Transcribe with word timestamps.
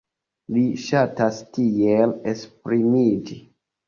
Li 0.53 0.61
ŝatas 0.85 1.41
tiel 1.57 2.15
esprimiĝi. 2.33 3.39